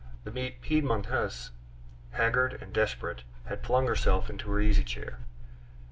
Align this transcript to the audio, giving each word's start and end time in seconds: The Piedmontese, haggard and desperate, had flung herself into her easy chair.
The 0.23 0.31
Piedmontese, 0.61 1.51
haggard 2.09 2.57
and 2.59 2.73
desperate, 2.73 3.21
had 3.45 3.63
flung 3.63 3.85
herself 3.85 4.31
into 4.31 4.49
her 4.49 4.59
easy 4.59 4.83
chair. 4.83 5.19